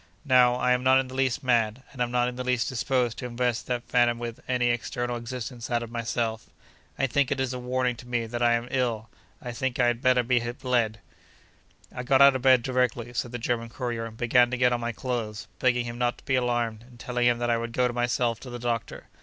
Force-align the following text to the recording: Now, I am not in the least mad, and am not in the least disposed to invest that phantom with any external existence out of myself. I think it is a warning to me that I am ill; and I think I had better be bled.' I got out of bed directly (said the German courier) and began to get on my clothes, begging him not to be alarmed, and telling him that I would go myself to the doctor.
Now, 0.25 0.55
I 0.55 0.71
am 0.71 0.81
not 0.81 0.99
in 0.99 1.09
the 1.09 1.13
least 1.13 1.43
mad, 1.43 1.83
and 1.91 2.01
am 2.01 2.09
not 2.09 2.27
in 2.27 2.35
the 2.35 2.43
least 2.43 2.67
disposed 2.67 3.19
to 3.19 3.27
invest 3.27 3.67
that 3.67 3.83
phantom 3.87 4.17
with 4.17 4.39
any 4.47 4.69
external 4.69 5.15
existence 5.15 5.69
out 5.69 5.83
of 5.83 5.91
myself. 5.91 6.49
I 6.97 7.05
think 7.05 7.29
it 7.29 7.39
is 7.39 7.53
a 7.53 7.59
warning 7.59 7.95
to 7.97 8.07
me 8.07 8.25
that 8.25 8.41
I 8.41 8.53
am 8.53 8.67
ill; 8.71 9.11
and 9.39 9.49
I 9.49 9.51
think 9.51 9.77
I 9.77 9.85
had 9.85 10.01
better 10.01 10.23
be 10.23 10.39
bled.' 10.39 11.01
I 11.93 12.01
got 12.01 12.19
out 12.19 12.35
of 12.35 12.41
bed 12.41 12.63
directly 12.63 13.13
(said 13.13 13.31
the 13.31 13.37
German 13.37 13.69
courier) 13.69 14.07
and 14.07 14.17
began 14.17 14.49
to 14.49 14.57
get 14.57 14.73
on 14.73 14.79
my 14.81 14.91
clothes, 14.91 15.47
begging 15.59 15.85
him 15.85 15.99
not 15.99 16.17
to 16.17 16.25
be 16.25 16.33
alarmed, 16.33 16.81
and 16.81 16.99
telling 16.99 17.27
him 17.27 17.37
that 17.37 17.51
I 17.51 17.59
would 17.59 17.71
go 17.71 17.87
myself 17.89 18.39
to 18.39 18.49
the 18.49 18.57
doctor. 18.57 19.05